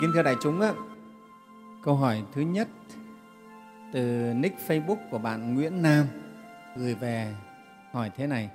[0.00, 0.60] Kính thưa đại chúng,
[1.82, 2.68] câu hỏi thứ nhất
[3.92, 6.06] từ nick Facebook của bạn Nguyễn Nam
[6.76, 7.34] gửi về
[7.92, 8.50] hỏi thế này.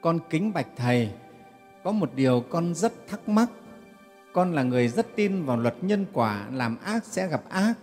[0.00, 1.10] Con kính bạch Thầy,
[1.84, 3.50] có một điều con rất thắc mắc.
[4.32, 7.74] Con là người rất tin vào luật nhân quả, làm ác sẽ gặp ác,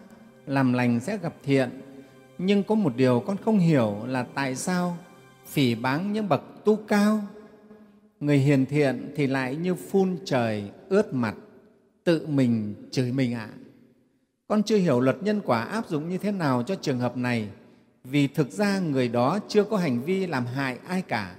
[0.45, 1.81] làm lành sẽ gặp thiện.
[2.37, 4.97] Nhưng có một điều con không hiểu là tại sao
[5.45, 7.19] phỉ báng những bậc tu cao,
[8.19, 11.35] người hiền thiện thì lại như phun trời ướt mặt,
[12.07, 13.49] tự mình chửi mình ạ.
[13.51, 13.57] À.
[14.47, 17.49] Con chưa hiểu luật nhân quả áp dụng như thế nào cho trường hợp này
[18.03, 21.35] vì thực ra người đó chưa có hành vi làm hại ai cả.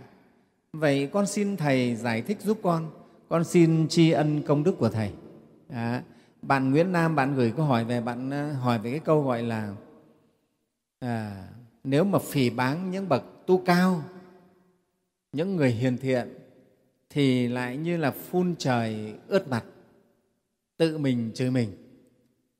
[0.73, 2.91] Vậy con xin Thầy giải thích giúp con.
[3.29, 5.11] Con xin tri ân công đức của Thầy.
[5.69, 6.03] À,
[6.43, 9.43] bạn Nguyễn Nam, bạn gửi câu hỏi về, bạn ờ, hỏi về cái câu gọi
[9.43, 9.75] là
[11.01, 11.45] à,
[11.85, 14.03] nếu mà phỉ báng những bậc tu cao,
[15.33, 16.29] những người hiền thiện
[17.11, 19.65] thì lại như là phun trời ướt mặt,
[20.79, 21.73] tự mình chửi mình.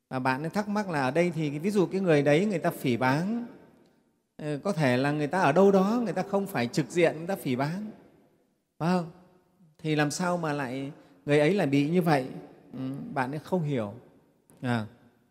[0.09, 2.59] Và bạn ấy thắc mắc là ở đây thì ví dụ cái người đấy người
[2.59, 3.45] ta phỉ báng
[4.37, 7.17] ờ, có thể là người ta ở đâu đó người ta không phải trực diện
[7.17, 7.91] người ta phỉ báng.
[8.77, 9.11] Phải không
[9.77, 10.91] thì làm sao mà lại
[11.25, 12.25] người ấy lại bị như vậy?
[12.73, 12.79] Ừ,
[13.13, 13.93] bạn ấy không hiểu.
[14.61, 14.85] À,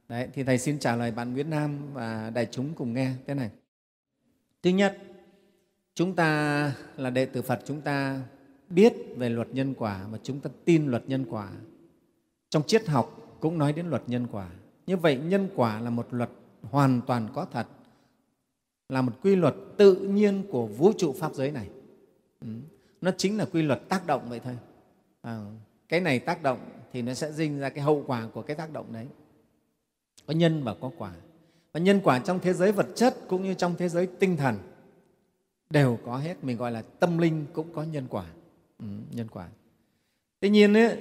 [0.09, 3.35] đấy thì thầy xin trả lời bạn Nguyễn Nam và đại chúng cùng nghe thế
[3.35, 3.51] này.
[4.63, 4.99] Thứ nhất
[5.95, 8.23] chúng ta là đệ tử Phật chúng ta
[8.71, 11.51] biết về luật nhân quả và chúng ta tin luật nhân quả
[12.51, 14.49] trong triết học cũng nói đến luật nhân quả
[14.89, 16.31] như vậy nhân quả là một luật
[16.63, 17.67] hoàn toàn có thật,
[18.89, 21.69] là một quy luật tự nhiên của vũ trụ pháp giới này.
[22.41, 22.49] Ừ.
[23.01, 24.59] Nó chính là quy luật tác động vậy thôi.
[25.23, 25.45] À,
[25.89, 26.59] cái này tác động
[26.93, 29.07] thì nó sẽ sinh ra cái hậu quả của cái tác động đấy.
[30.27, 31.13] Có nhân và có quả.
[31.73, 34.57] Và nhân quả trong thế giới vật chất cũng như trong thế giới tinh thần
[35.71, 36.45] đều có hết.
[36.45, 38.27] Mình gọi là tâm linh cũng có nhân quả.
[38.79, 39.49] Ừ, nhân quả.
[40.41, 40.99] Tuy nhiên, ấy,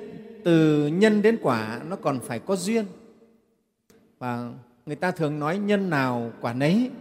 [0.47, 2.85] từ nhân đến quả nó còn phải có duyên.
[4.19, 4.53] Và
[4.85, 6.91] người ta thường nói nhân nào quả nấy.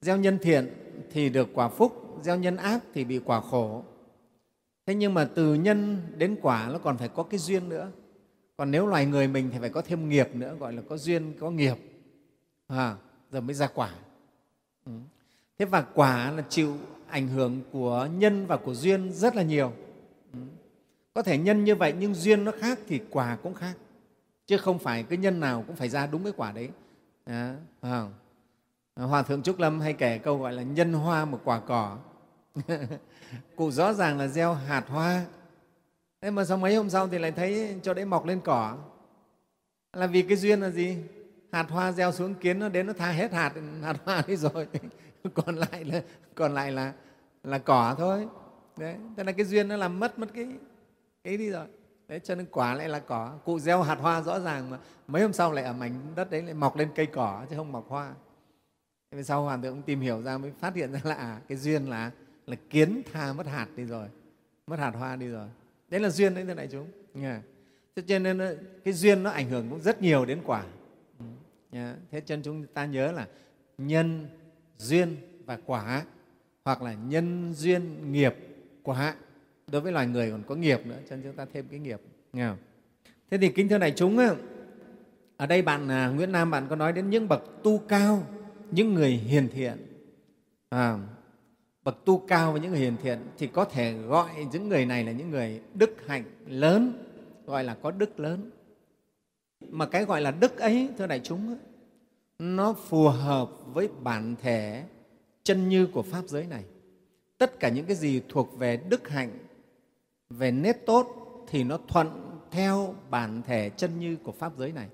[0.00, 0.72] Gieo nhân thiện
[1.12, 3.84] thì được quả phúc gieo nhân ác thì bị quả khổ.
[4.86, 7.90] Thế nhưng mà từ nhân đến quả nó còn phải có cái duyên nữa.
[8.56, 11.32] Còn nếu loài người mình thì phải có thêm nghiệp nữa gọi là có duyên
[11.40, 11.76] có nghiệp.
[12.66, 12.96] À,
[13.30, 13.90] rồi mới ra quả.
[14.86, 14.92] Ừ.
[15.58, 16.76] thế và quả là chịu
[17.08, 19.72] ảnh hưởng của nhân và của duyên rất là nhiều
[21.14, 23.74] có thể nhân như vậy nhưng duyên nó khác thì quả cũng khác.
[24.46, 26.68] Chứ không phải cái nhân nào cũng phải ra đúng cái quả đấy.
[27.24, 28.12] À, không?
[28.96, 31.98] hòa thượng trúc lâm hay kể câu gọi là nhân hoa một quả cỏ.
[33.56, 35.24] Cụ rõ ràng là gieo hạt hoa.
[36.20, 38.76] Thế mà sau mấy hôm sau thì lại thấy cho đấy mọc lên cỏ?
[39.92, 40.96] Là vì cái duyên là gì?
[41.52, 43.52] Hạt hoa gieo xuống kiến nó đến nó tha hết hạt
[43.82, 44.66] hạt hoa đi rồi.
[45.34, 46.02] Còn lại là
[46.34, 46.92] còn lại là
[47.44, 48.28] là cỏ thôi.
[48.76, 50.46] Đấy thế là cái duyên nó làm mất mất cái
[51.24, 51.66] cái đi rồi.
[52.08, 53.38] Đấy, cho nên quả lại là cỏ.
[53.44, 54.78] Cụ gieo hạt hoa rõ ràng mà.
[55.06, 57.72] Mấy hôm sau lại ở mảnh đất đấy lại mọc lên cây cỏ chứ không
[57.72, 58.14] mọc hoa.
[59.10, 61.86] Thế sau hoàn thượng tìm hiểu ra mới phát hiện ra là à, cái duyên
[61.86, 62.10] là
[62.46, 64.08] là kiến tha mất hạt đi rồi.
[64.66, 65.48] Mất hạt hoa đi rồi.
[65.88, 66.86] Đấy là duyên đấy thưa đại chúng.
[67.22, 67.42] Yeah.
[67.96, 70.64] thế cho nên cái duyên nó ảnh hưởng cũng rất nhiều đến quả.
[71.70, 71.96] Yeah.
[72.10, 73.28] thế cho nên chúng ta nhớ là
[73.78, 74.28] nhân
[74.78, 76.04] duyên và quả
[76.64, 78.34] hoặc là nhân duyên nghiệp
[78.82, 79.14] quả
[79.72, 82.00] đối với loài người còn có nghiệp nữa cho nên chúng ta thêm cái nghiệp
[82.32, 82.58] nghe không?
[83.30, 84.18] thế thì kính thưa đại chúng
[85.36, 88.26] ở đây bạn à, Nguyễn Nam bạn có nói đến những bậc tu cao
[88.70, 89.76] những người hiền thiện.
[90.68, 90.98] À,
[91.84, 95.04] bậc tu cao và những người hiền thiện thì có thể gọi những người này
[95.04, 97.04] là những người đức hạnh lớn
[97.46, 98.50] gọi là có đức lớn.
[99.68, 101.56] Mà cái gọi là đức ấy thưa đại chúng
[102.38, 104.84] nó phù hợp với bản thể
[105.42, 106.64] chân như của pháp giới này.
[107.38, 109.30] Tất cả những cái gì thuộc về đức hạnh
[110.38, 111.06] về nết tốt
[111.48, 112.08] thì nó thuận
[112.50, 114.88] theo bản thể chân như của pháp giới này.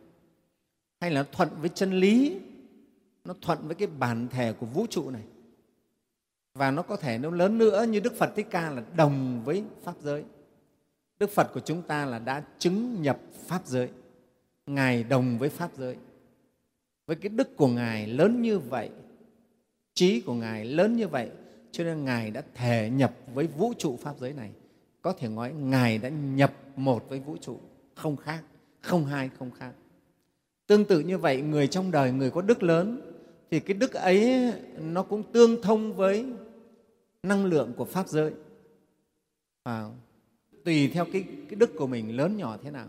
[1.01, 2.41] Hay là nó thuận với chân lý,
[3.25, 5.23] nó thuận với cái bản thể của vũ trụ này.
[6.55, 9.65] Và nó có thể nó lớn nữa như đức phật thích ca là đồng với
[9.83, 10.25] pháp giới.
[11.19, 13.89] Đức phật của chúng ta là đã chứng nhập pháp giới.
[14.67, 15.97] Ngài đồng với pháp giới.
[17.07, 18.91] Với cái đức của ngài lớn như vậy,
[19.95, 21.31] trí của ngài lớn như vậy,
[21.71, 24.51] cho nên ngài đã thể nhập với vũ trụ pháp giới này
[25.03, 27.59] có thể nói ngài đã nhập một với vũ trụ
[27.95, 28.43] không khác
[28.81, 29.73] không hai không khác.
[30.67, 33.13] Tương tự như vậy người trong đời người có đức lớn
[33.51, 36.27] thì cái đức ấy nó cũng tương thông với
[37.23, 38.33] năng lượng của pháp giới.
[39.63, 39.85] À,
[40.65, 42.87] tùy theo cái, cái đức của mình lớn nhỏ thế nào.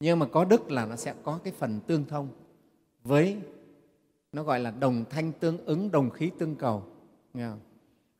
[0.00, 2.28] Nhưng mà có đức là nó sẽ có cái phần tương thông
[3.04, 3.36] với
[4.32, 6.82] nó gọi là đồng thanh tương ứng đồng khí tương cầu.
[7.34, 7.60] Nghe không?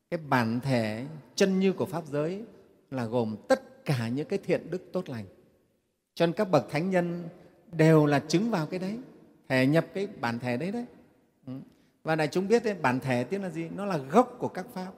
[0.09, 1.05] cái bản thể
[1.35, 2.43] chân như của pháp giới
[2.91, 5.25] là gồm tất cả những cái thiện đức tốt lành.
[6.15, 7.29] Cho nên các bậc thánh nhân
[7.71, 8.97] đều là chứng vào cái đấy
[9.49, 10.85] thể nhập cái bản thể đấy đấy.
[11.47, 11.53] Ừ.
[12.03, 13.69] Và đại chúng biết đấy, bản thể tiếng là gì?
[13.75, 14.91] Nó là gốc của các pháp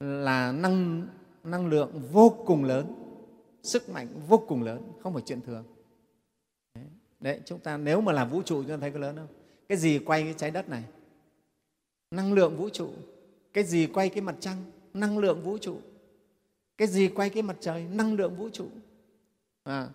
[0.00, 1.06] là năng
[1.44, 2.94] năng lượng vô cùng lớn
[3.62, 5.64] sức mạnh vô cùng lớn không phải chuyện thường.
[6.74, 6.84] Đấy,
[7.20, 9.28] đấy chúng ta nếu mà là vũ trụ chúng ta thấy có lớn không?
[9.68, 10.84] Cái gì quay cái trái đất này?
[12.10, 12.90] Năng lượng vũ trụ.
[13.52, 14.56] Cái gì quay cái mặt trăng?
[14.94, 15.78] Năng lượng vũ trụ
[16.76, 18.68] cái gì quay cái mặt trời năng lượng vũ trụ.
[19.62, 19.88] À,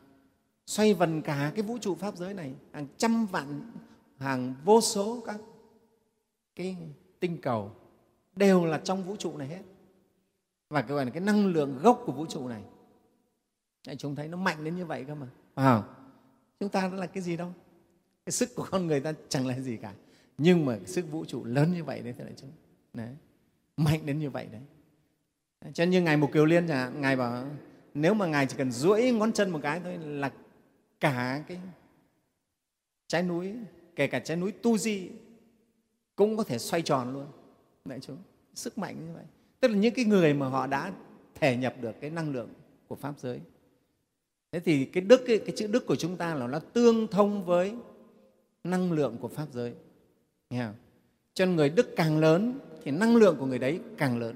[0.65, 3.71] xoay vần cả cái vũ trụ pháp giới này hàng trăm vạn
[4.17, 5.39] hàng vô số các
[6.55, 6.77] cái
[7.19, 7.71] tinh cầu
[8.35, 9.61] đều là trong vũ trụ này hết.
[10.69, 12.63] Và cái gọi là cái năng lượng gốc của vũ trụ này.
[13.87, 15.27] Đấy, chúng thấy nó mạnh đến như vậy cơ mà.
[15.55, 15.83] À,
[16.59, 17.53] chúng ta nó là cái gì đâu?
[18.25, 19.93] Cái sức của con người ta chẳng là gì cả.
[20.37, 22.51] Nhưng mà sức vũ trụ lớn như vậy đấy thưa đại chúng.
[22.93, 23.15] Đấy
[23.77, 24.61] mạnh đến như vậy đấy
[25.73, 27.45] cho nên như ngài mục kiều liên chẳng hạn ngài bảo
[27.93, 30.31] nếu mà ngài chỉ cần duỗi ngón chân một cái thôi là
[30.99, 31.59] cả cái
[33.07, 33.53] trái núi
[33.95, 35.09] kể cả trái núi tu di
[36.15, 37.25] cũng có thể xoay tròn luôn.
[37.85, 38.17] Đại chúng
[38.53, 39.23] sức mạnh như vậy.
[39.59, 40.91] Tức là những cái người mà họ đã
[41.35, 42.49] thể nhập được cái năng lượng
[42.87, 43.39] của pháp giới.
[44.51, 47.45] Thế thì cái đức ấy, cái chữ đức của chúng ta là nó tương thông
[47.45, 47.73] với
[48.63, 49.73] năng lượng của pháp giới.
[50.49, 50.75] Nghe không?
[51.33, 54.35] cho nên người đức càng lớn thì năng lượng của người đấy càng lớn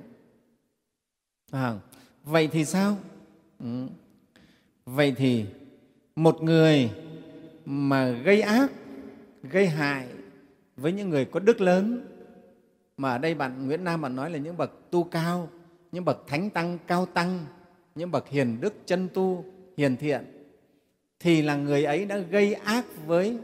[1.52, 1.76] à,
[2.24, 2.98] vậy thì sao
[3.60, 3.88] ừ.
[4.86, 5.46] vậy thì
[6.16, 6.92] một người
[7.66, 8.72] mà gây ác
[9.44, 10.08] gây hại
[10.78, 12.08] với những người có đức lớn
[12.98, 15.50] mà ở đây bạn Nguyễn Nam bạn nói là những bậc tu cao,
[15.92, 17.46] những bậc thánh tăng cao tăng,
[17.96, 19.46] những bậc hiền đức chân tu
[19.78, 20.26] hiền thiện
[21.20, 23.38] thì là người ấy đã gây ác với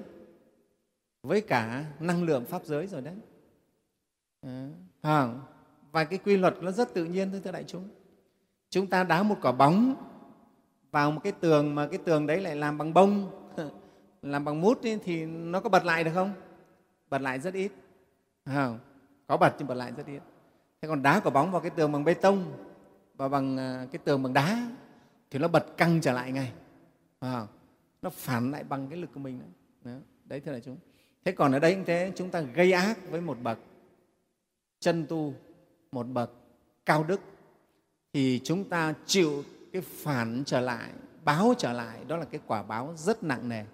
[1.23, 3.15] với cả năng lượng pháp giới rồi đấy.
[4.41, 4.67] Ừ.
[5.01, 5.33] À,
[5.91, 7.89] và cái quy luật nó rất tự nhiên thôi thưa đại chúng.
[8.69, 9.95] Chúng ta đá một quả bóng
[10.91, 13.31] vào một cái tường mà cái tường đấy lại làm bằng bông,
[14.21, 16.33] làm bằng mút ấy, thì nó có bật lại được không?
[17.09, 17.71] Bật lại rất ít.
[18.43, 18.69] À,
[19.27, 20.21] có bật nhưng bật lại rất ít.
[20.81, 22.53] Thế còn đá quả bóng vào cái tường bằng bê tông
[23.15, 24.69] và bằng à, cái tường bằng đá
[25.31, 26.51] thì nó bật căng trở lại ngay.
[27.19, 27.47] À,
[28.01, 29.41] nó phản lại bằng cái lực của mình
[29.83, 30.77] đấy, đấy thưa đại chúng.
[31.25, 33.59] Thế còn ở đây cũng thế chúng ta gây ác với một bậc
[34.79, 35.33] chân tu
[35.91, 36.31] một bậc
[36.85, 37.21] cao đức
[38.13, 39.43] thì chúng ta chịu
[39.73, 40.91] cái phản trở lại
[41.25, 42.05] báo trở lại.
[42.07, 43.65] Đó là cái quả báo rất nặng nề.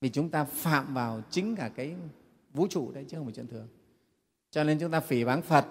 [0.00, 1.94] Vì chúng ta phạm vào chính cả cái
[2.52, 3.68] vũ trụ đấy chứ không phải chuyện thường.
[4.50, 5.66] Cho nên chúng ta phỉ báng phật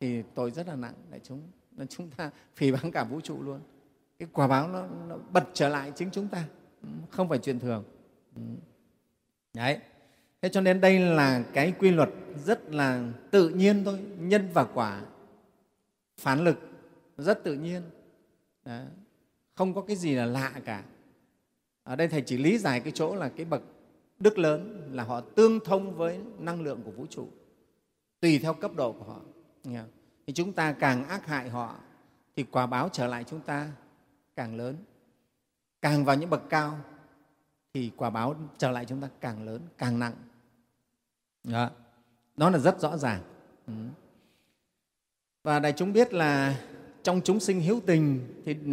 [0.00, 0.94] thì tội rất là nặng.
[1.10, 3.60] Đại chúng nên chúng ta phỉ báng cả vũ trụ luôn.
[4.18, 6.44] Cái quả báo nó, nó bật trở lại chính chúng ta.
[6.82, 7.84] Ừ, không phải chuyện thường.
[8.36, 8.42] Ừ.
[9.54, 9.80] Đấy
[10.44, 12.10] thế cho nên đây là cái quy luật
[12.44, 15.02] rất là tự nhiên thôi, nhân và quả.
[16.20, 16.58] Phản lực,
[17.18, 17.82] rất tự nhiên.
[18.64, 18.80] Đó.
[19.54, 20.84] không có cái gì là lạ cả.
[21.82, 23.62] Ở đây thầy chỉ lý giải cái chỗ là cái bậc
[24.18, 27.28] đức lớn là họ tương thông với năng lượng của vũ trụ,
[28.20, 29.20] tùy theo cấp độ của họ.
[30.26, 31.76] Thì chúng ta càng ác hại họ,
[32.36, 33.70] thì quả báo trở lại chúng ta
[34.36, 34.76] càng lớn.
[35.82, 36.78] Càng vào những bậc cao,
[37.74, 40.14] thì quả báo trở lại chúng ta càng lớn, càng nặng
[41.44, 41.70] đó,
[42.36, 43.22] đó là rất rõ ràng.
[43.66, 43.72] Ừ.
[45.42, 46.60] Và đại chúng biết là
[47.02, 48.70] trong chúng sinh hiếu tình thì ừ,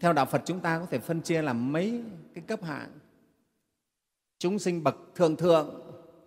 [0.00, 2.02] theo đạo phật chúng ta có thể phân chia làm mấy
[2.34, 2.90] cái cấp hạng.
[4.38, 5.80] Chúng sinh bậc thượng thượng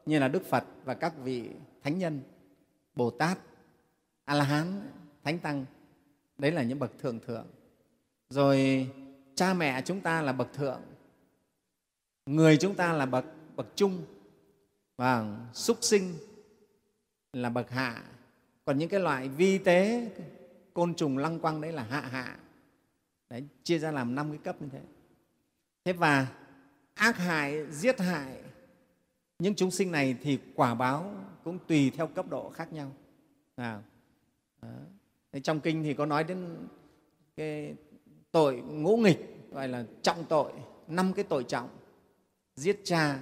[0.05, 1.49] như là đức phật và các vị
[1.83, 2.21] thánh nhân
[2.95, 3.37] bồ tát
[4.25, 4.81] a la hán
[5.23, 5.65] thánh tăng.
[6.37, 7.45] Đấy là những bậc thượng thượng.
[8.29, 8.87] Rồi
[9.35, 10.81] cha mẹ chúng ta là bậc thượng.
[12.25, 14.01] Người chúng ta là bậc bậc trung
[14.99, 16.13] và súc sinh
[17.33, 18.03] là bậc hạ.
[18.65, 20.09] Còn những cái loại vi tế
[20.73, 22.37] côn trùng lăng quăng đấy là hạ hạ.
[23.29, 24.81] Đấy chia ra làm năm cái cấp như thế.
[25.85, 26.27] Thế và
[26.93, 28.37] ác hại giết hại
[29.39, 31.13] những chúng sinh này thì quả báo
[31.43, 32.91] cũng tùy theo cấp độ khác nhau.
[33.55, 33.81] À,
[35.43, 36.67] trong kinh thì có nói đến
[37.37, 37.75] cái
[38.31, 40.51] tội ngũ nghịch gọi là trọng tội
[40.87, 41.69] năm cái tội trọng.
[42.55, 43.19] Giết cha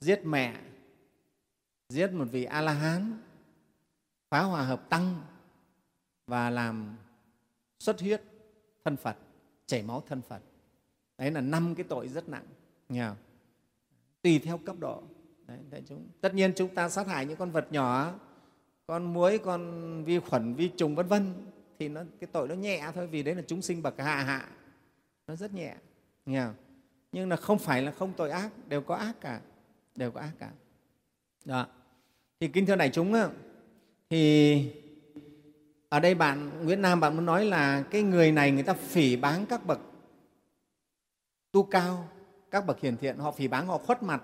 [0.00, 0.56] giết mẹ
[1.90, 3.18] giết một vị a la hán
[4.28, 5.22] phá hòa hợp tăng
[6.26, 6.96] và làm
[7.78, 8.22] xuất huyết
[8.84, 9.16] thân phật
[9.66, 10.42] chảy máu thân phật.
[11.18, 12.46] Đấy là năm cái tội rất nặng
[12.88, 13.10] nghe
[14.22, 15.02] tùy theo cấp độ.
[15.46, 18.14] Đấy, đấy chúng tất nhiên chúng ta sát hại những con vật nhỏ
[18.86, 21.34] con muối con vi khuẩn vi trùng vân vân
[21.78, 24.48] thì nó cái tội nó nhẹ thôi vì đấy là chúng sinh bậc hạ hạ.
[25.26, 25.74] Nó rất nhẹ
[26.26, 26.54] nghe không?
[27.12, 29.40] nhưng là không phải là không tội ác đều có ác cả
[29.94, 30.50] đều có ác cả.
[31.44, 31.66] Đó
[32.40, 33.14] thì kinh thưa đại chúng
[34.10, 34.72] thì
[35.88, 39.16] ở đây bạn Nguyễn Nam bạn muốn nói là cái người này người ta phỉ
[39.16, 39.80] báng các bậc
[41.52, 42.08] tu cao
[42.50, 44.22] các bậc hiền thiện họ phỉ báng họ khuất mặt.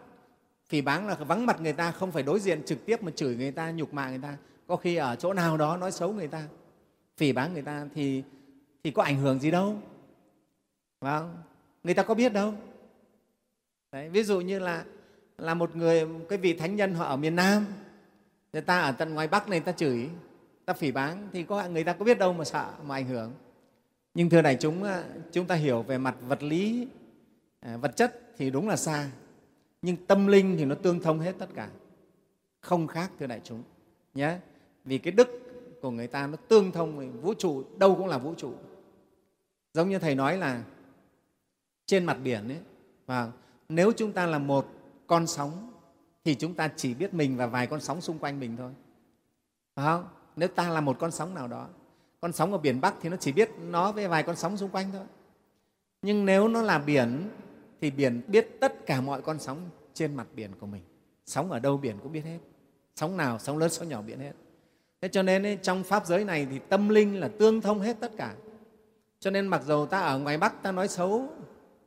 [0.68, 3.36] Phỉ báng là vắng mặt người ta không phải đối diện trực tiếp mà chửi
[3.36, 4.36] người ta nhục mạ người ta.
[4.66, 6.48] Có khi ở chỗ nào đó nói xấu người ta
[7.16, 8.22] phỉ báng người ta thì
[8.84, 9.78] thì có ảnh hưởng gì đâu.
[11.00, 11.36] Phải không?
[11.84, 12.54] người ta có biết đâu.
[13.92, 14.84] Đấy, ví dụ như là
[15.38, 17.66] là một người cái vị thánh nhân họ ở miền Nam
[18.56, 20.08] người ta ở tận ngoài Bắc này ta chửi,
[20.64, 23.32] ta phỉ báng, thì có người ta có biết đâu mà sợ, mà ảnh hưởng.
[24.14, 24.84] Nhưng thưa đại chúng
[25.32, 26.88] chúng ta hiểu về mặt vật lý
[27.60, 29.10] à, vật chất thì đúng là xa,
[29.82, 31.68] nhưng tâm linh thì nó tương thông hết tất cả.
[32.60, 33.62] Không khác, thưa đại chúng,
[34.14, 34.38] nhé.
[34.84, 35.28] Vì cái đức
[35.82, 38.52] của người ta nó tương thông với vũ trụ, đâu cũng là vũ trụ.
[39.74, 40.62] Giống như thầy nói là
[41.86, 42.60] trên mặt biển ấy
[43.06, 43.32] và
[43.68, 44.66] nếu chúng ta là một
[45.06, 45.72] con sóng
[46.26, 48.72] thì chúng ta chỉ biết mình và vài con sóng xung quanh mình thôi.
[49.74, 50.08] Phải không?
[50.36, 51.68] Nếu ta là một con sóng nào đó
[52.20, 54.70] con sóng ở biển bắc thì nó chỉ biết nó với vài con sóng xung
[54.70, 55.04] quanh thôi.
[56.02, 57.30] Nhưng nếu nó là biển
[57.80, 59.58] thì biển biết tất cả mọi con sóng
[59.94, 60.82] trên mặt biển của mình.
[61.26, 62.38] Sóng ở đâu biển cũng biết hết.
[62.96, 64.32] Sóng nào sóng lớn sóng nhỏ biển hết.
[65.00, 67.96] Thế cho nên ấy, trong pháp giới này thì tâm linh là tương thông hết
[68.00, 68.34] tất cả.
[69.20, 71.28] Cho nên mặc dù ta ở ngoài bắc ta nói xấu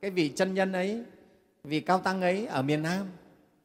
[0.02, 1.04] cái vị chân nhân ấy
[1.64, 3.06] vị cao tăng ấy ở miền nam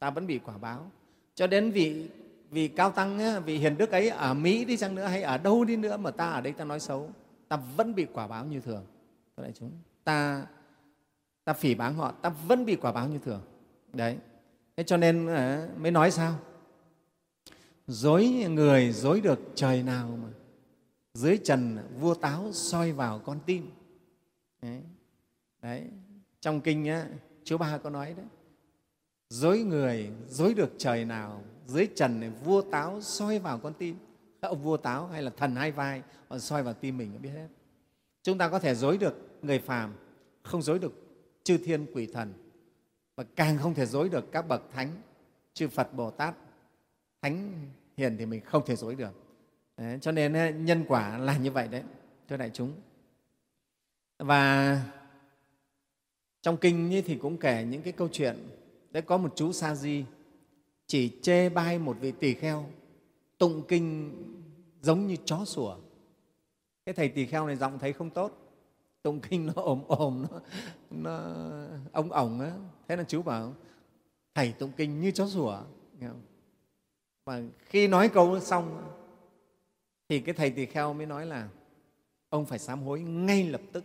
[0.05, 0.91] ta vẫn bị quả báo.
[1.35, 2.09] Cho đến vị
[2.51, 5.65] vị cao tăng vị hiền đức ấy ở mỹ đi chăng nữa hay ở đâu
[5.65, 7.09] đi nữa mà ta ở đây ta nói xấu
[7.47, 8.85] ta vẫn bị quả báo như thường.
[9.37, 9.71] Đại chúng
[10.03, 10.45] ta
[11.43, 13.41] ta phỉ báng họ ta vẫn bị quả báo như thường.
[13.93, 14.17] Đấy.
[14.77, 16.39] Thế cho nên à, mới nói sao?
[17.87, 20.29] Dối người dối được trời nào mà
[21.13, 23.71] dưới trần vua táo soi vào con tim.
[24.61, 24.81] Đấy,
[25.61, 25.83] đấy.
[26.41, 27.07] trong kinh á,
[27.43, 28.25] chú ba có nói đấy
[29.29, 33.97] dối người dối được trời nào dưới trần này vua táo soi vào con tim.
[34.41, 37.47] Ông vua táo hay là thần hai vai họ soi vào tim mình biết hết.
[38.23, 39.93] Chúng ta có thể dối được người phàm
[40.43, 40.93] không dối được
[41.43, 42.33] chư thiên quỷ thần.
[43.15, 45.01] Và càng không thể dối được các bậc thánh
[45.53, 46.35] chư phật bồ tát.
[47.21, 47.53] Thánh
[47.97, 49.11] hiền thì mình không thể dối được.
[49.77, 51.83] Đấy, cho nên nhân quả là như vậy đấy
[52.29, 52.73] thưa đại chúng.
[54.17, 54.81] Và
[56.41, 58.49] trong kinh thì cũng kể những cái câu chuyện
[58.95, 60.05] Thế có một chú sa di
[60.87, 62.65] chỉ chê bai một vị tỳ kheo
[63.37, 64.13] tụng kinh
[64.81, 65.77] giống như chó sủa.
[66.85, 68.31] Cái thầy tỳ kheo này giọng thấy không tốt
[69.01, 70.39] tụng kinh nó ồm ồm nó,
[70.89, 71.21] nó
[71.91, 72.51] ông ổng á.
[72.87, 73.53] Thế là chú bảo
[74.35, 75.61] thầy tụng kinh như chó sủa.
[77.25, 78.91] Và khi nói câu xong
[80.09, 81.49] thì cái thầy tỳ kheo mới nói là
[82.29, 83.83] ông phải sám hối ngay lập tức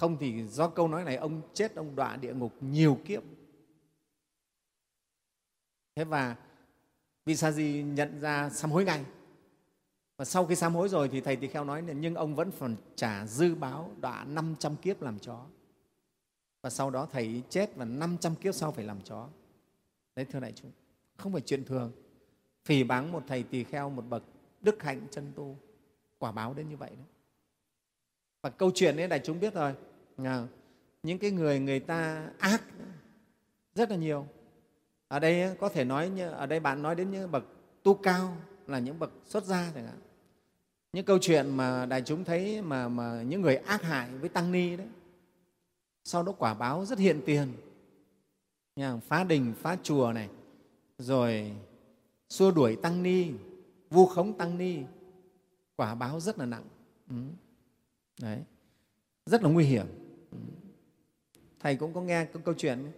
[0.00, 3.22] không thì do câu nói này, ông chết, ông đọa địa ngục nhiều kiếp.
[5.94, 6.36] Thế và
[7.24, 9.04] vị sa di nhận ra sám hối ngay.
[10.16, 12.50] Và sau khi sám hối rồi thì thầy tỳ kheo nói là, nhưng ông vẫn
[12.60, 15.46] còn trả dư báo, đọa 500 kiếp làm chó.
[16.62, 19.28] Và sau đó thầy chết và 500 kiếp sau phải làm chó.
[20.16, 20.70] Đấy, thưa đại chúng,
[21.16, 21.92] không phải chuyện thường.
[22.64, 24.22] Phỉ báng một thầy tỳ kheo, một bậc
[24.60, 25.56] đức hạnh chân tu,
[26.18, 27.06] quả báo đến như vậy đấy
[28.42, 29.74] và câu chuyện ấy, đại chúng biết rồi
[30.24, 30.46] Ờ.
[31.02, 32.62] những cái người người ta ác
[33.74, 34.26] rất là nhiều.
[35.08, 37.44] Ở đây có thể nói như ở đây bạn nói đến những bậc
[37.82, 38.36] tu cao
[38.66, 39.98] là những bậc xuất gia chẳng hạn.
[40.92, 44.52] Những câu chuyện mà đại chúng thấy mà, mà những người ác hại với tăng
[44.52, 44.86] ni đấy
[46.04, 47.52] sau đó quả báo rất hiện tiền.
[49.00, 50.28] Phá đình phá chùa này
[50.98, 51.52] rồi
[52.28, 53.30] xua đuổi tăng ni
[53.90, 54.78] vu khống tăng ni
[55.76, 56.64] quả báo rất là nặng.
[57.08, 57.16] Ừ.
[58.20, 58.38] đấy.
[59.26, 59.86] Rất là nguy hiểm
[61.60, 62.92] thầy cũng có nghe cái câu chuyện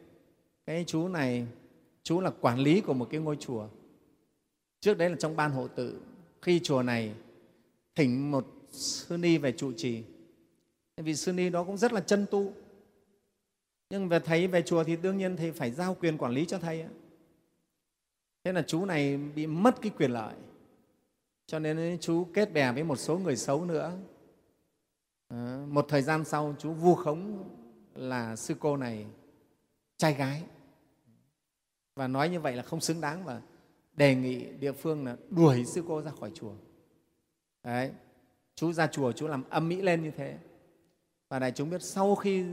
[0.66, 1.46] cái chú này,
[2.02, 3.68] chú là quản lý của một cái ngôi chùa.
[4.80, 6.00] Trước đấy là trong ban hộ tự.
[6.42, 7.14] Khi chùa này
[7.94, 10.02] thỉnh một sư ni về trụ trì.
[10.96, 12.52] Vì sư ni đó cũng rất là chân tu.
[13.90, 16.58] Nhưng về thầy, về chùa thì đương nhiên thầy phải giao quyền quản lý cho
[16.58, 16.84] thầy
[18.44, 20.34] thế là chú này bị mất cái quyền lợi.
[21.46, 23.92] Cho nên chú kết bè với một số người xấu nữa.
[25.32, 27.48] Ờ, một thời gian sau chú vu khống
[27.94, 29.06] là sư cô này
[29.96, 30.42] trai gái.
[31.94, 33.40] Và nói như vậy là không xứng đáng và
[33.96, 36.52] đề nghị địa phương là đuổi sư cô ra khỏi chùa.
[37.62, 37.90] Đấy,
[38.54, 40.38] chú ra chùa chú làm âm mỹ lên như thế.
[41.28, 42.44] Và đại chúng biết sau khi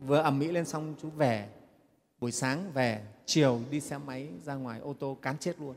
[0.00, 1.48] vừa ẩm mỹ lên xong chú về.
[2.20, 5.74] Buổi sáng về chiều đi xe máy ra ngoài ô tô cán chết luôn.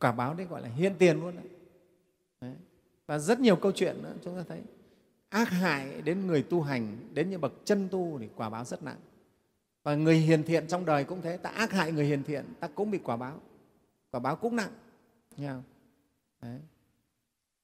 [0.00, 1.46] Quả báo đấy gọi là hiện tiền luôn đấy.
[2.40, 2.54] đấy.
[3.06, 4.62] và rất nhiều câu chuyện nữa chúng ta thấy
[5.28, 8.82] ác hại đến người tu hành, đến những bậc chân tu thì quả báo rất
[8.82, 9.00] nặng
[9.86, 12.68] và người hiền thiện trong đời cũng thế, ta ác hại người hiền thiện, ta
[12.68, 13.40] cũng bị quả báo
[14.10, 14.72] quả báo cũng nặng,
[15.36, 15.62] nghe không?
[16.42, 16.60] Đấy.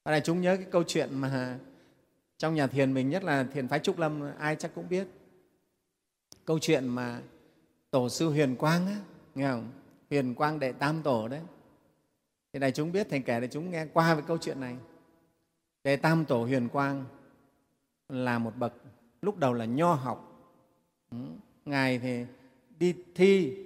[0.03, 1.59] Và này chúng nhớ cái câu chuyện mà
[2.37, 5.07] trong nhà thiền mình, nhất là thiền phái Trúc Lâm, ai chắc cũng biết.
[6.45, 7.21] câu chuyện mà
[7.91, 8.95] tổ sư huyền quang á,
[9.35, 9.71] nghe không
[10.09, 11.41] huyền quang đệ tam tổ đấy
[12.53, 14.75] thì này chúng biết, thầy kể để chúng nghe qua về câu chuyện này
[15.83, 17.05] đệ tam tổ huyền quang
[18.09, 18.73] là một bậc.
[19.21, 20.49] Lúc đầu là nho học.
[21.65, 22.25] Ngài thì
[22.79, 23.57] đi thi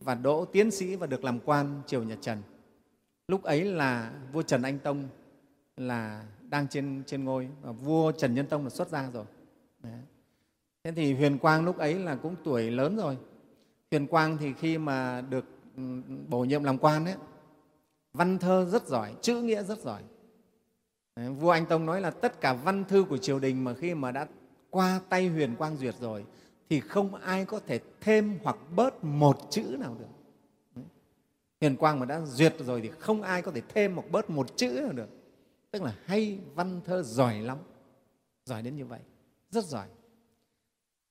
[0.00, 2.42] và đỗ tiến sĩ và được làm quan triều nhà trần.
[3.28, 5.08] Lúc ấy là vua trần anh tông
[5.76, 9.24] là đang trên, trên ngôi và vua trần nhân tông là xuất gia rồi.
[9.82, 10.00] Đấy.
[10.84, 13.18] thế thì huyền quang lúc ấy là cũng tuổi lớn rồi.
[13.90, 15.44] Huyền quang thì khi mà được
[15.76, 15.82] ừ,
[16.28, 17.14] bổ nhiệm làm quan ấy,
[18.12, 20.02] văn thơ rất giỏi chữ nghĩa rất giỏi
[21.16, 24.10] vua anh tông nói là tất cả văn thư của triều đình mà khi mà
[24.12, 24.26] đã
[24.70, 26.24] qua tay huyền quang duyệt rồi,
[26.68, 30.06] thì không ai có thể thêm hoặc bớt một chữ nào được.
[31.60, 34.56] Huyền quang mà đã duyệt rồi thì không ai có thể thêm hoặc bớt một
[34.56, 35.08] chữ nào được.
[35.70, 37.58] Tức là hay văn thơ giỏi lắm.
[38.44, 39.00] Giỏi đến như vậy.
[39.50, 39.86] Rất giỏi.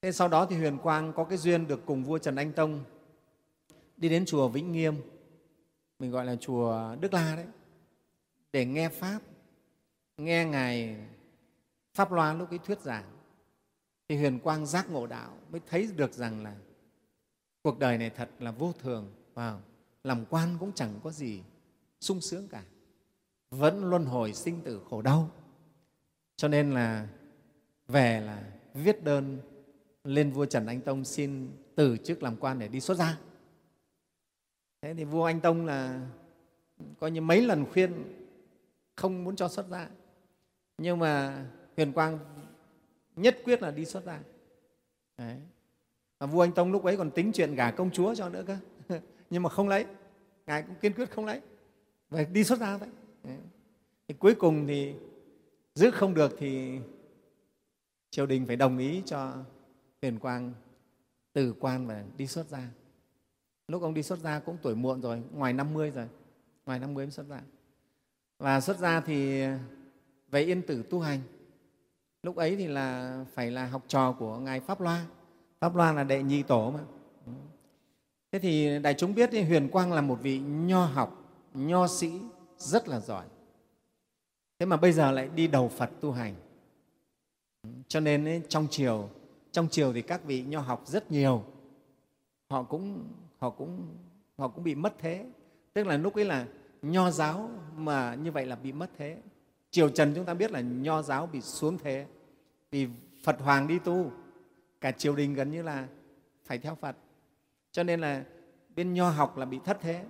[0.02, 2.84] Thế sau đó thì huyền quang có cái duyên được cùng vua trần anh tông
[3.98, 4.96] đi đến chùa vĩnh nghiêm,
[6.00, 7.46] mình gọi là chùa đức la đấy,
[8.54, 9.20] để nghe pháp
[10.18, 10.98] nghe ngài
[11.94, 13.06] pháp loa lúc ấy thuyết giảng,
[14.08, 16.56] thì huyền quang giác ngộ đạo mới thấy được rằng là
[17.62, 19.62] cuộc đời này thật là vô thường vào
[20.04, 21.42] làm quan cũng chẳng có gì
[22.00, 22.64] sung sướng cả.
[23.50, 25.32] Vẫn luân hồi sinh tử khổ đau.
[26.36, 27.08] Cho nên là
[27.88, 28.44] về là
[28.74, 29.40] viết đơn
[30.04, 33.18] lên vua trần anh tông xin từ chức làm quan để đi xuất gia.
[34.82, 36.10] Thế thì vua anh tông là
[37.00, 37.94] coi như mấy lần khuyên
[38.96, 39.90] không muốn cho xuất gia
[40.78, 41.46] nhưng mà
[41.78, 42.20] huyền quang
[43.16, 44.20] nhất quyết là đi xuất gia
[45.18, 45.38] Đấy.
[46.20, 48.58] Và vua anh tông lúc ấy còn tính chuyện gả công chúa cho nữa cơ.
[49.30, 49.86] Nhưng mà không lấy.
[50.48, 51.42] Ngài cũng kiên quyết không lấy.
[52.10, 52.90] Và đi xuất gia vậy.
[54.08, 54.94] Thì cuối cùng thì
[55.76, 56.80] giữ không được thì
[58.10, 59.34] triều đình phải đồng ý cho
[60.02, 60.54] huyền quang
[61.34, 62.70] từ quan và đi xuất gia
[63.68, 66.08] lúc ông đi xuất gia cũng tuổi muộn rồi, ngoài 50 rồi.
[66.66, 67.42] Ngoài 50 mới xuất gia
[68.38, 69.44] và xuất gia thì
[70.34, 71.20] về yên tử tu hành.
[72.24, 75.06] Lúc ấy thì là phải là học trò của ngài pháp loa
[75.60, 76.80] pháp loa là đệ nhị tổ mà.
[78.32, 81.18] Thế thì đại chúng biết thì huyền quang là một vị nho học
[81.54, 82.12] nho sĩ
[82.58, 83.26] rất là giỏi.
[84.60, 86.36] Thế mà bây giờ lại đi đầu phật tu hành.
[87.88, 89.10] Cho nên ấy, trong chiều
[89.52, 91.44] trong chiều thì các vị nho học rất nhiều.
[92.50, 93.04] Họ cũng
[93.38, 93.88] họ cũng
[94.38, 95.26] họ cũng bị mất thế.
[95.74, 96.48] Tức là lúc ấy là
[96.82, 99.18] nho giáo mà như vậy là bị mất thế
[99.74, 102.08] triều trần chúng ta biết là nho giáo bị xuống thế
[102.72, 102.88] vì
[103.24, 104.12] phật hoàng đi tu.
[104.82, 105.88] Cả triều đình gần như là
[106.46, 106.96] phải theo phật.
[107.72, 108.24] Cho nên là
[108.76, 110.06] bên nho học là bị thất thế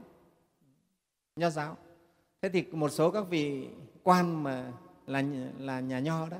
[1.36, 1.78] nho giáo.
[2.42, 3.70] Thế thì một số các vị
[4.04, 4.74] quan mà
[5.08, 5.24] là,
[5.58, 6.38] là nhà nho đó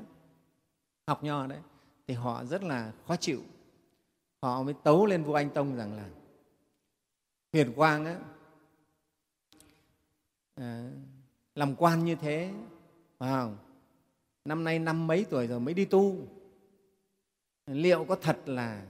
[1.06, 1.58] học nho đấy
[2.06, 3.40] thì họ rất là khó chịu.
[4.42, 6.08] Họ mới tấu lên vua anh tông rằng là
[7.52, 8.18] huyền quang á,
[10.54, 10.90] à,
[11.54, 12.52] làm quan như thế
[13.18, 13.56] phải không?
[14.44, 16.16] năm nay năm mấy tuổi rồi mới đi tu.
[17.66, 18.86] Liệu có thật là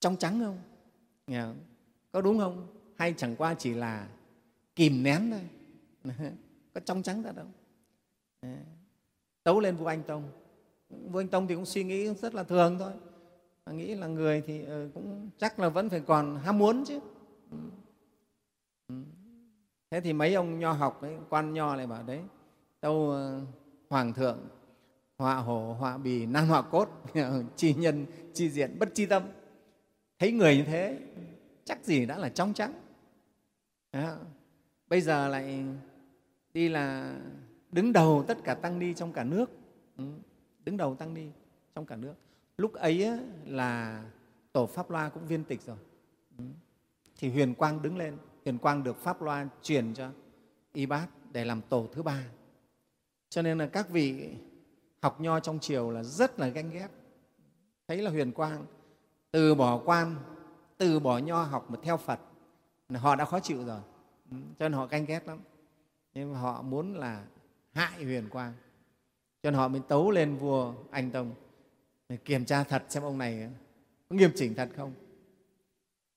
[0.00, 0.58] trong trắng không?
[1.26, 1.56] Nghe không?
[2.12, 2.66] có đúng không?
[2.96, 4.08] Hay chẳng qua chỉ là
[4.76, 5.48] kìm nén thôi.
[6.74, 7.46] Có trong trắng thật đâu
[9.42, 10.30] tấu lên vua anh tông.
[10.90, 12.92] Vua anh tông thì cũng suy nghĩ rất là thường thôi.
[13.66, 17.00] Mà nghĩ là người thì ờ, cũng chắc là vẫn phải còn ham muốn chứ.
[17.50, 17.56] Ừ.
[18.88, 18.94] Ừ.
[19.90, 22.20] Thế thì mấy ông nho học ấy, quan nho lại bảo đấy
[22.82, 23.40] tâu ờ,
[23.90, 24.38] hoàng thượng
[25.18, 26.88] họa hổ họa bì nan họa cốt
[27.56, 29.22] chi nhân chi diện bất chi tâm.
[30.18, 30.98] Thấy người như thế
[31.64, 32.72] chắc gì đã là trong trắng
[33.92, 34.16] đó.
[34.88, 35.64] bây giờ lại
[36.54, 37.16] đi là
[37.72, 39.50] đứng đầu tất cả tăng ni trong cả nước.
[39.96, 40.04] Ừ,
[40.64, 41.26] đứng đầu tăng ni
[41.74, 42.14] trong cả nước.
[42.56, 43.08] Lúc ấy
[43.46, 44.04] là
[44.52, 45.76] tổ pháp loa cũng viên tịch rồi.
[46.38, 46.44] Ừ.
[47.16, 48.16] thì huyền quang đứng lên.
[48.44, 50.10] Huyền quang được pháp loa truyền cho
[50.72, 52.24] y bát để làm tổ thứ ba
[53.32, 54.30] cho nên là các vị
[55.02, 56.88] học nho trong triều là rất là ganh ghét.
[57.88, 58.66] Thấy là huyền quang,
[59.30, 60.16] từ bỏ quan,
[60.78, 62.20] từ bỏ nho học mà theo phật
[62.94, 63.80] họ đã khó chịu rồi.
[64.30, 65.40] Ừ, cho nên họ ganh ghét lắm.
[66.14, 67.24] Nhưng mà họ muốn là
[67.72, 68.52] hại huyền quang.
[69.42, 71.34] Cho nên họ mới tấu lên vua anh tông
[72.08, 73.50] để kiểm tra thật xem ông này
[74.08, 74.92] có nghiêm chỉnh thật không?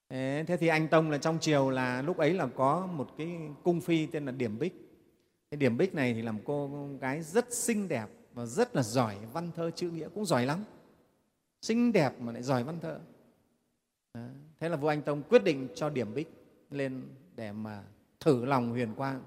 [0.10, 3.82] Thế thì anh tông là trong triều là lúc ấy là có một cái cung
[3.82, 4.85] phi tên là điểm bích
[5.52, 9.18] cái điểm bích này thì làm cô gái rất xinh đẹp và rất là giỏi
[9.34, 10.64] văn thơ chữ nghĩa cũng giỏi lắm.
[11.62, 13.00] Xinh đẹp mà lại giỏi văn thơ.
[14.14, 14.22] Đó.
[14.60, 16.30] thế là vua anh tông quyết định cho điểm bích
[16.72, 17.04] lên
[17.36, 17.84] để mà
[18.20, 19.22] thử lòng huyền quang.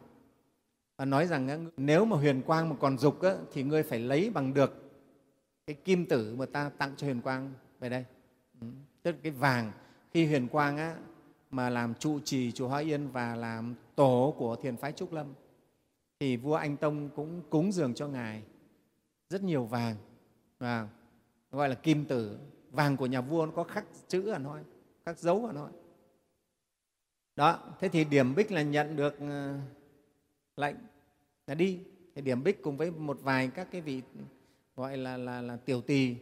[0.97, 3.19] Và nói rằng nếu mà huyền quang mà còn dục
[3.53, 4.91] thì ngươi phải lấy bằng được
[5.67, 8.05] cái kim tử mà ta tặng cho huyền quang về đây.
[8.61, 8.67] Ừ.
[9.03, 9.73] tức là cái vàng.
[10.13, 10.97] Khi huyền quang á,
[11.51, 15.27] mà làm trụ trì chùa hoa Yên và làm tổ của thiền phái Trúc Lâm
[16.21, 18.43] thì vua Anh Tông cũng cúng dường cho ngài
[19.29, 19.97] rất nhiều vàng
[20.59, 20.89] và
[21.51, 22.39] gọi là kim tử.
[22.71, 24.59] Vàng của nhà vua nó có khắc chữ ở nó
[25.05, 25.69] khắc dấu ở nó
[27.37, 29.55] đó thế thì điểm bích là nhận được ờ,
[30.57, 30.77] lệnh
[31.47, 31.81] là đi.
[32.15, 34.03] Thì điểm bích cùng với một vài các cái vị
[34.77, 36.17] gọi là, là, là tiểu tỳ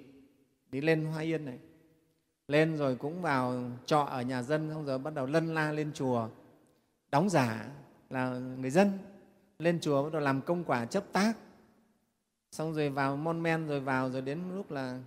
[0.70, 1.58] đi lên hoa yên này.
[2.48, 5.92] Lên rồi cũng vào trọ ở nhà dân xong rồi bắt đầu lân la lên
[5.94, 6.28] chùa
[7.10, 7.70] đóng giả
[8.10, 8.98] là người dân
[9.58, 11.32] lên chùa bắt đầu làm công quả chấp tác.
[12.52, 15.00] Xong rồi vào mon men rồi vào rồi đến lúc là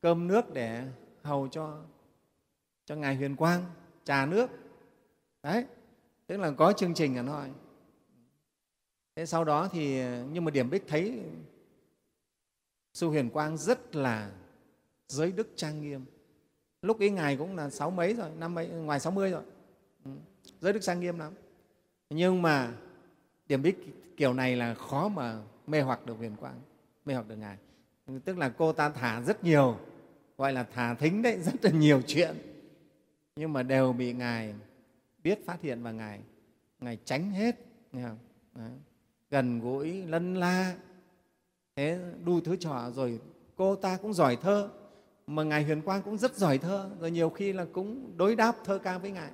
[0.00, 0.84] cơm nước để
[1.22, 1.82] hầu cho
[2.86, 3.64] cho ngài huyền quang,
[4.04, 4.50] trà nước.
[5.42, 5.64] Đấy,
[6.26, 7.50] tức là có chương trình ở thôi
[9.16, 11.22] thế sau đó thì, nhưng mà điểm bích thấy
[12.94, 14.30] sư huyền quang rất là
[15.08, 16.04] giới đức trang nghiêm.
[16.82, 19.42] Lúc ấy ngài cũng là sáu mấy rồi, năm mấy, ngoài sáu mươi rồi.
[20.04, 20.10] Ừ,
[20.60, 21.32] giới đức trang nghiêm lắm.
[22.10, 22.72] Nhưng mà
[23.48, 23.78] điểm bích
[24.16, 26.60] kiểu này là khó mà mê hoặc được huyền quang,
[27.04, 27.56] mê hoặc được ngài
[28.24, 29.76] tức là cô ta thả rất nhiều,
[30.38, 32.36] gọi là thả thính đấy, rất là nhiều chuyện
[33.38, 34.54] nhưng mà đều bị ngài
[35.22, 36.20] biết phát hiện và ngài
[36.80, 37.56] ngài tránh hết,
[37.92, 38.18] nghe không?
[38.54, 38.70] Đấy.
[39.30, 40.74] gần gũi, lân la
[41.76, 43.20] thế đu thứ trò rồi
[43.56, 44.70] cô ta cũng giỏi thơ,
[45.26, 48.56] mà ngài huyền quang cũng rất giỏi thơ, rồi nhiều khi là cũng đối đáp
[48.64, 49.30] thơ ca với ngài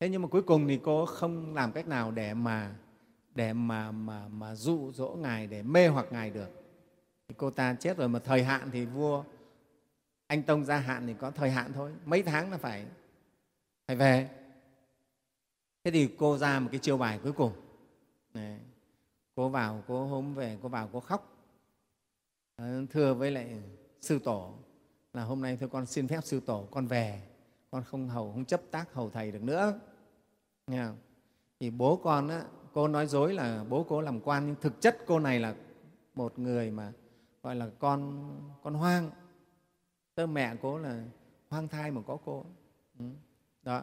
[0.00, 2.74] thế nhưng mà cuối cùng thì cô không làm cách nào để mà
[3.34, 6.48] để mà mà mà dụ dỗ ngài, để mê hoặc ngài được.
[7.28, 9.24] Thì cô ta chết rồi mà thời hạn thì vua
[10.26, 11.92] anh tông gia hạn thì có thời hạn thôi.
[12.04, 12.86] Mấy tháng là phải
[13.86, 14.30] phải về.
[15.84, 17.52] Thế thì cô ra một cái chiêu bài cuối cùng.
[18.34, 18.58] Đấy.
[19.34, 21.36] cô vào, cô hôm về, cô vào, cô khóc.
[22.56, 23.62] Ờ, thưa với lại
[24.00, 24.54] sư tổ
[25.12, 27.22] là hôm nay thưa con xin phép sư tổ con về
[27.70, 29.80] con không hầu không chấp tác hầu thầy được nữa.
[30.66, 30.96] Nghe không?
[31.60, 34.98] thì bố con á, cô nói dối là bố cô làm quan nhưng thực chất
[35.06, 35.54] cô này là
[36.14, 36.92] một người mà
[37.42, 38.30] gọi là con
[38.62, 39.10] con hoang.
[40.14, 41.04] Tớ mẹ cô là
[41.48, 42.44] hoang thai mà có cô.
[42.98, 43.04] Ừ.
[43.62, 43.82] đó.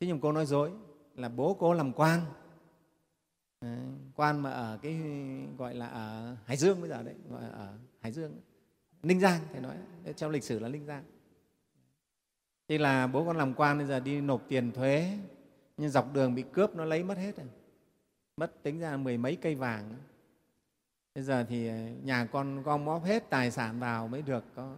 [0.00, 0.72] Thế nhưng cô nói dối
[1.14, 2.20] là bố cô làm quan.
[4.16, 5.00] Quan mà ở cái
[5.58, 8.40] gọi là ở hải dương bây giờ đấy gọi là ở hải dương.
[9.02, 9.76] Ninh giang thầy nói.
[10.16, 11.04] Trong lịch sử là ninh giang
[12.68, 15.18] thì là bố con làm quan, bây giờ đi nộp tiền thuế,
[15.76, 17.46] nhưng dọc đường bị cướp, nó lấy mất hết rồi.
[18.36, 19.94] Mất tính ra mười mấy cây vàng.
[21.14, 24.76] Bây giờ thì ờ, nhà con gom góp hết tài sản vào mới được có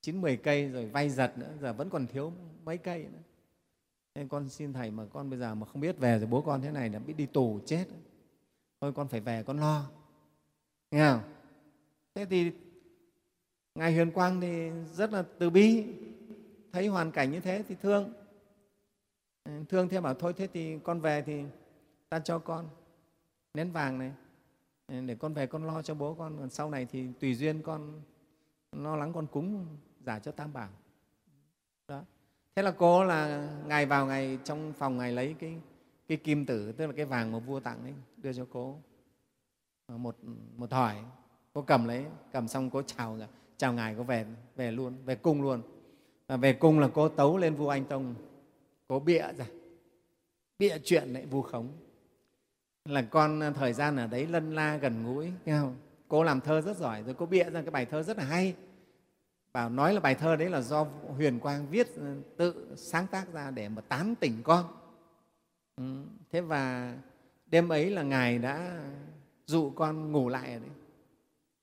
[0.00, 2.32] chín mười cây, rồi vay giật nữa, giờ vẫn còn thiếu
[2.64, 3.18] mấy cây nữa.
[4.14, 6.62] Nên con xin thầy mà con bây giờ mà không biết về rồi bố con
[6.62, 7.84] thế này là biết đi tù chết.
[8.80, 9.90] Thôi con phải về, con lo.
[10.90, 11.22] Nghe không?
[12.14, 12.52] Thế thì
[13.74, 15.86] ngài huyền quang thì rất là từ bi
[16.72, 18.12] thấy hoàn cảnh như thế thì thương.
[19.44, 21.42] Ừ, thương thế bảo thôi, thế thì con về thì
[22.08, 22.68] ta cho con
[23.54, 24.12] nén vàng này.
[24.86, 26.38] Ừ, để con về con lo cho bố con.
[26.38, 28.00] Còn sau này thì tùy duyên con
[28.72, 29.66] lo lắng con cúng
[30.04, 30.68] giả cho tam bảo.
[31.88, 32.02] Đó.
[32.56, 35.56] Thế là cô là ngày vào ngày trong phòng ngày lấy cái
[36.08, 38.78] cái kim tử, tức là cái vàng mà vua tặng ấy, đưa cho cô
[39.88, 40.16] một
[40.56, 40.96] một thỏi
[41.52, 43.18] cô cầm lấy, cầm xong cô chào
[43.56, 44.26] chào ngài cô về
[44.56, 45.62] về luôn, về cung luôn
[46.28, 48.14] và về cung là cô tấu lên vua anh tông.
[48.88, 49.46] Cô bịa ra.
[50.58, 51.68] Bịa chuyện lại vu khống.
[52.84, 55.76] Là con à, thời gian ở đấy lân la gần gũi nghe không?
[56.08, 58.54] cô làm thơ rất giỏi rồi cô bịa ra cái bài thơ rất là hay.
[59.52, 60.86] Bảo nói là bài thơ đấy là do
[61.16, 64.64] huyền quang viết à, tự sáng tác ra để mà tán tỉnh con.
[65.76, 66.02] Ừ.
[66.30, 66.94] thế và
[67.46, 68.80] đêm ấy là ngài đã
[69.46, 70.70] dụ con ngủ lại ở, đấy,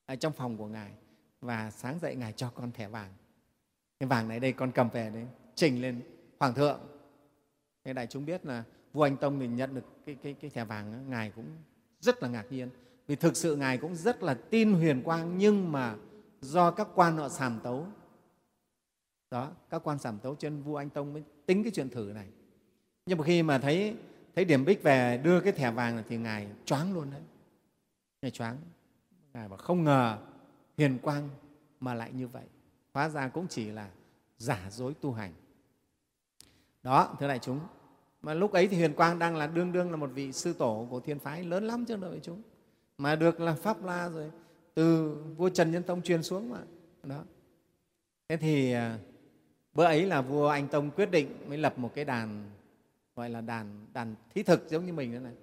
[0.05, 0.91] ở trong phòng của ngài.
[1.41, 3.11] Và sáng dậy ngài cho con thẻ vàng
[3.99, 6.01] cái vàng này đây con cầm về đấy trình lên
[6.39, 6.79] hoàng thượng.
[7.85, 10.65] Thế đại chúng biết là vua anh tông thì nhận được cái, cái, cái thẻ
[10.65, 11.45] vàng ngài cũng
[11.99, 12.69] rất là ngạc nhiên.
[13.07, 15.95] Vì thực sự ngài cũng rất là tin huyền quang nhưng mà
[16.41, 17.87] do các quan họ sàm tấu.
[19.31, 22.27] Đó các quan sàm tấu trên vua anh tông mới tính cái chuyện thử này.
[23.05, 23.95] Nhưng mà khi mà thấy
[24.35, 27.21] thấy điểm bích về đưa cái thẻ vàng này thì ngài choáng luôn đấy.
[28.21, 28.57] Ngài choáng.
[29.33, 30.17] Ngài bảo không ngờ
[30.77, 31.29] hiền quang
[31.79, 32.43] mà lại như vậy
[32.95, 33.89] hóa ra cũng chỉ là
[34.37, 35.33] giả dối tu hành.
[36.83, 37.59] Đó, thưa đại chúng,
[38.21, 40.87] mà lúc ấy thì huyền quang đang là đương đương là một vị sư tổ
[40.89, 42.41] của thiên phái lớn lắm chứ đại chúng.
[42.97, 44.31] Mà được là pháp la rồi,
[44.73, 46.59] từ vua trần nhân tông truyền xuống mà.
[47.03, 47.23] Đó.
[48.29, 48.99] Thế thì à,
[49.73, 52.51] bữa ấy là vua anh tông quyết định mới lập một cái đàn,
[53.15, 55.33] gọi là đàn đàn thí thực giống như mình thế này.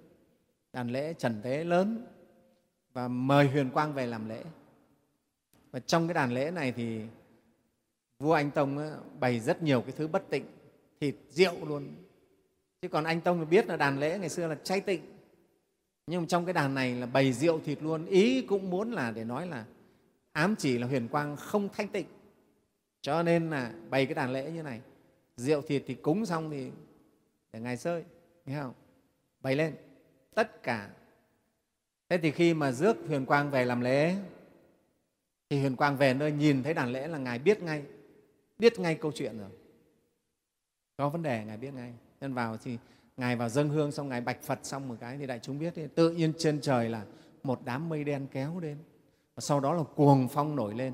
[0.73, 2.05] Đàn lễ trần tế lớn
[2.93, 4.43] và mời huyền quang về làm lễ.
[5.71, 7.01] Và trong cái đàn lễ này thì
[8.23, 10.45] vua anh tông bày rất nhiều cái thứ bất tịnh,
[11.01, 11.95] thịt, rượu luôn.
[12.81, 15.01] Chứ còn anh tông biết là đàn lễ ngày xưa là chay tịnh.
[16.07, 19.23] Nhưng trong cái đàn này là bày rượu thịt luôn, ý cũng muốn là để
[19.23, 19.65] nói là
[20.31, 22.05] ám chỉ là huyền quang không thanh tịnh.
[23.01, 24.81] Cho nên là bày cái đàn lễ như này.
[25.37, 26.71] Rượu thịt thì cúng xong thì
[27.53, 28.03] để ngài sơi
[28.45, 28.73] nghe không?
[29.39, 29.75] Bày lên,
[30.35, 30.89] tất cả.
[32.09, 34.15] Thế thì khi mà rước huyền quang về làm lễ,
[35.49, 37.83] thì huyền quang về nơi nhìn thấy đàn lễ là ngài biết ngay
[38.63, 39.49] biết ngay câu chuyện rồi.
[40.97, 41.93] Có vấn đề, ngài biết ngay.
[42.21, 42.77] Nên vào thì
[43.17, 45.73] ngài vào dâng hương, xong ngài bạch phật xong một cái thì đại chúng biết
[45.75, 47.05] thì tự nhiên trên trời là
[47.43, 48.77] một đám mây đen kéo đến.
[49.35, 50.93] Và sau đó là cuồng phong nổi lên.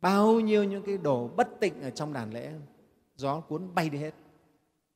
[0.00, 2.52] Bao nhiêu những cái đồ bất tịnh ở trong đàn lễ,
[3.16, 4.14] gió cuốn bay đi hết.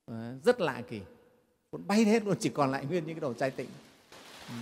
[0.07, 1.01] Ờ, rất lạ kỳ.
[1.71, 3.69] Cuốn bay đi hết luôn, chỉ còn lại nguyên những cái đồ trai tịnh.
[4.49, 4.55] Ừ.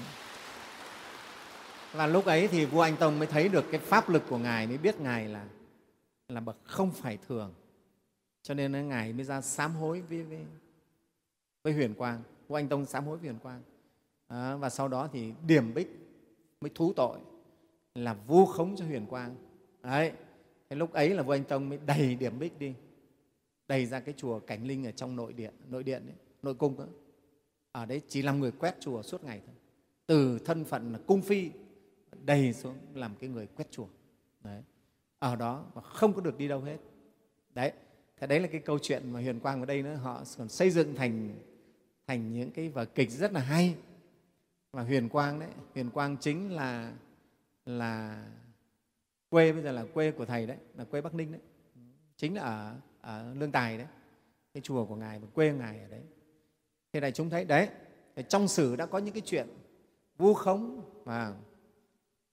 [1.93, 4.67] Và lúc ấy thì vua anh tông mới thấy được cái pháp lực của ngài,
[4.67, 5.45] mới biết ngài là
[6.35, 7.55] là bậc không phải thường.
[8.43, 10.39] Cho nên ngài mới ra sám hối với, với,
[11.63, 13.63] với huyền quang vua anh tông sám hối với huyền quang.
[14.27, 15.89] À, và sau đó thì điểm bích
[16.61, 17.19] mới thú tội
[17.95, 19.37] là vu khống cho huyền quang.
[19.83, 20.13] Đấy
[20.69, 22.75] cái lúc ấy là vua anh tông mới đầy điểm bích đi
[23.69, 26.79] đầy ra cái chùa cảnh linh ở trong nội điện nội điện ấy, nội cung
[26.79, 26.85] đó.
[27.73, 29.55] ở đấy chỉ làm người quét chùa suốt ngày thôi.
[30.07, 31.51] Từ thân phận là cung phi
[32.25, 33.87] đầy xuống làm cái người quét chùa.
[34.45, 34.63] Đấy
[35.19, 36.77] ở đó và không có được đi đâu hết.
[37.55, 37.73] Đấy
[38.17, 39.95] thế đấy là cái câu chuyện mà huyền quang ở đây nữa.
[39.95, 41.39] Họ còn xây dựng thành
[42.07, 43.77] thành những cái vở kịch rất là hay.
[44.73, 46.93] Và huyền quang đấy huyền quang chính là
[47.67, 48.25] là
[49.29, 51.41] quê bây giờ là quê của thầy đấy là quê bắc ninh đấy.
[52.17, 53.87] Chính là ở, ở lương tài đấy.
[54.55, 56.03] Cái chùa của ngài và quê ngài ở đấy.
[56.93, 57.69] Thế này chúng thấy đấy
[58.29, 59.49] trong sử đã có những cái chuyện
[60.19, 61.35] vu khống và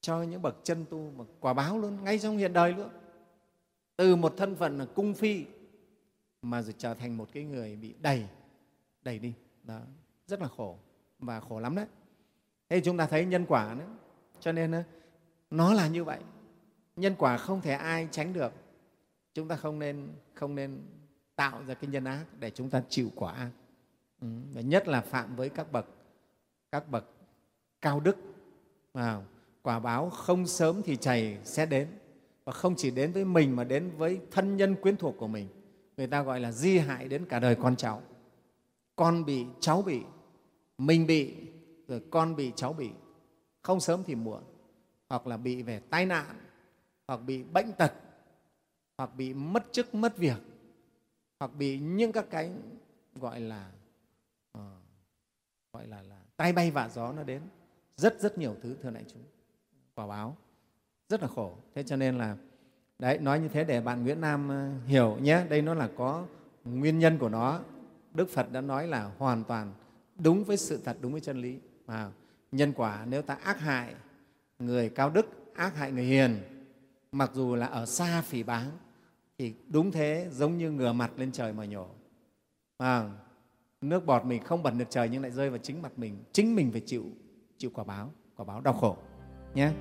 [0.02, 2.90] cho những bậc chân tu mà quả báo luôn, ngay trong hiện đời luôn.
[3.96, 5.46] Từ một thân phận là cung phi,
[6.42, 8.26] mà rồi trở thành một cái người bị đẩy
[9.04, 9.34] đẩy đi.
[9.64, 9.80] Đó,
[10.28, 10.78] rất là khổ
[11.20, 11.86] và khổ lắm đấy.
[12.70, 13.88] Thế chúng ta thấy nhân quả nữa.
[14.40, 14.84] Cho nên ờ,
[15.52, 16.20] nó là như vậy.
[16.96, 18.54] Nhân quả không thể ai tránh được.
[19.34, 20.82] Chúng ta không nên không nên
[21.36, 23.50] tạo ra cái nhân ác để chúng ta chịu quả ác.
[24.22, 24.28] Ừ.
[24.54, 25.86] và nhất là phạm với các bậc
[26.72, 27.06] các bậc
[27.82, 28.18] cao đức.
[28.94, 29.24] Vào
[29.64, 31.88] quả báo không sớm thì chảy sẽ đến.
[32.44, 35.48] Và không chỉ đến với mình mà đến với thân nhân quyến thuộc của mình.
[35.98, 38.02] Người ta gọi là di hại đến cả đời con cháu.
[38.96, 40.02] Con bị cháu bị
[40.78, 41.36] mình bị
[41.88, 42.90] rồi con bị cháu bị.
[43.62, 44.44] Không sớm thì muộn.
[45.10, 46.36] Hoặc là bị về tai nạn
[47.08, 47.94] hoặc bị bệnh tật
[48.98, 50.38] hoặc bị mất chức mất việc
[51.40, 52.52] hoặc bị những các cái
[53.16, 53.72] gọi là
[54.58, 54.64] uh,
[55.74, 57.42] gọi là, là tai bay vạ gió nó đến.
[57.96, 59.22] Rất rất nhiều thứ thưa đại chúng
[60.02, 60.38] quả báo.
[61.10, 61.54] Rất là khổ.
[61.76, 62.38] Thế cho nên là
[63.00, 65.44] đấy nói như thế để bạn nguyễn nam ờ, hiểu nhé.
[65.50, 66.26] Đây nó là có
[66.66, 67.60] nguyên nhân của nó.
[68.14, 69.74] Đức phật đã nói là hoàn toàn
[70.16, 71.60] đúng với sự thật đúng với chân lý.
[71.86, 72.12] À,
[72.52, 73.96] nhân quả nếu ta ác hại
[74.60, 76.40] người cao đức ác hại người hiền
[77.12, 78.72] mặc dù là ở xa phỉ báng
[79.38, 81.88] thì đúng thế giống như ngửa mặt lên trời mà nhổ.
[82.78, 83.10] À,
[83.82, 86.56] nước bọt mình không bẩn được trời nhưng lại rơi vào chính mặt mình chính
[86.56, 87.06] mình phải chịu
[87.58, 88.98] chịu quả báo quả báo đau khổ
[89.56, 89.74] nhé